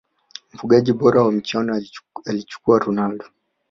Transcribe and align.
mfungaji 0.53 0.93
bora 0.93 1.21
wa 1.23 1.31
michuano 1.31 1.81
alichukua 2.25 2.79
ronaldo 2.79 3.25